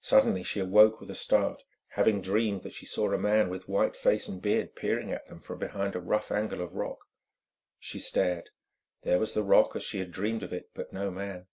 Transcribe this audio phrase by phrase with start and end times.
[0.00, 3.96] Suddenly she awoke with a start, having dreamed that she saw a man with white
[3.96, 7.04] face and beard peering at them from behind a rough angle of rock.
[7.78, 8.50] She stared:
[9.02, 11.46] there was the rock as she had dreamed of it, but no man.